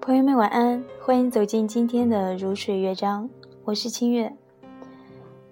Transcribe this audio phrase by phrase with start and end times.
[0.00, 3.28] 朋友们晚安，欢迎走进今天的如水乐章，
[3.64, 4.32] 我是清月。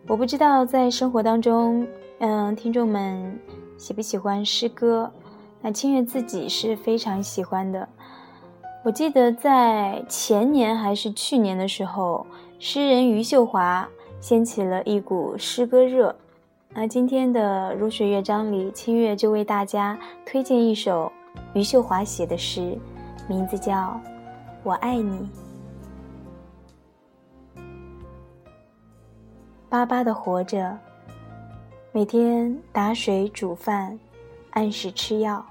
[0.07, 1.87] 我不知道在生活当中，
[2.19, 3.39] 嗯，听众们
[3.77, 5.13] 喜不喜欢诗歌？
[5.61, 7.87] 那清月自己是非常喜欢的。
[8.83, 12.27] 我记得在前年还是去年的时候，
[12.59, 13.87] 诗人余秀华
[14.19, 16.17] 掀起了一股诗歌热。
[16.73, 21.13] 那今天的如水乐章里，清月就为大家推荐一首
[21.53, 22.79] 余秀华写的诗，
[23.29, 23.75] 名字叫
[24.69, 25.27] 《我爱你》。
[29.71, 30.77] 巴巴的活着，
[31.91, 33.99] 每天打水煮饭，
[34.51, 35.43] 按时吃药。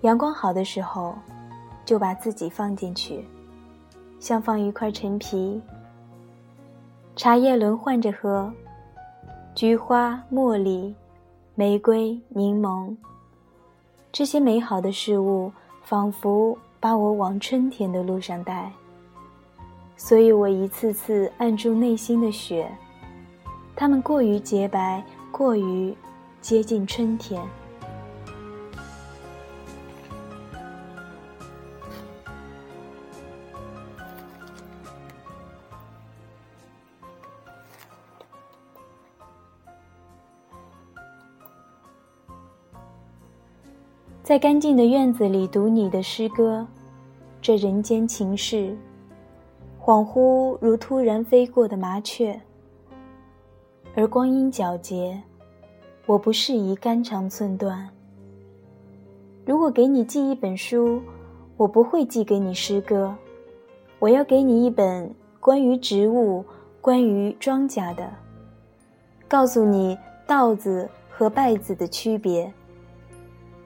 [0.00, 1.14] 阳光好的时候，
[1.84, 3.24] 就把自己放进去，
[4.18, 5.62] 像放一块陈皮。
[7.14, 8.52] 茶叶轮换着喝。
[9.54, 10.92] 菊花、茉莉、
[11.54, 12.96] 玫瑰、柠檬，
[14.10, 15.52] 这些美好的事物
[15.84, 18.70] 仿佛把我往春天的路上带。
[19.96, 22.70] 所以我一次次按住内心的雪，
[23.74, 25.02] 它们过于洁白，
[25.32, 25.96] 过于
[26.40, 27.42] 接近春天。
[44.26, 46.66] 在干净的院子里读你的诗歌，
[47.40, 48.76] 这人间情事，
[49.80, 52.36] 恍惚如突然飞过的麻雀。
[53.94, 55.22] 而光阴皎洁，
[56.06, 57.88] 我不适宜肝肠寸断。
[59.44, 61.00] 如果给你寄一本书，
[61.56, 63.14] 我不会寄给你诗歌，
[64.00, 66.44] 我要给你一本关于植物、
[66.80, 68.10] 关于庄稼的，
[69.28, 69.96] 告诉你
[70.26, 72.52] 稻子和稗子的区别。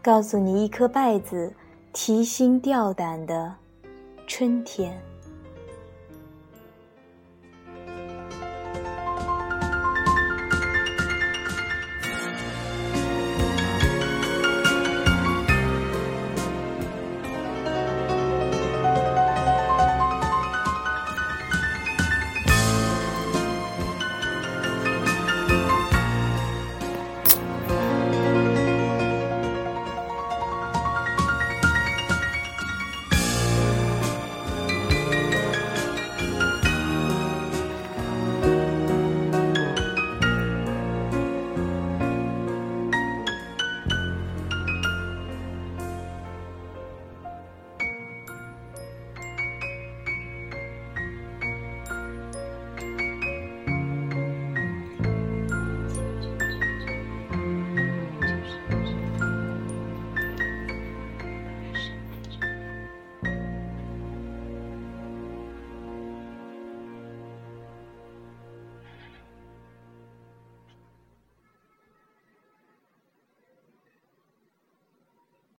[0.03, 1.53] 告诉你一颗稗子
[1.93, 3.55] 提心吊胆的
[4.27, 5.10] 春天。